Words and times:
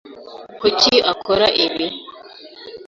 Kuki 0.59 0.95
akora 1.11 1.45
ibi? 1.65 1.87